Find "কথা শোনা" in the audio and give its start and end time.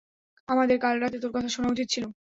1.35-1.71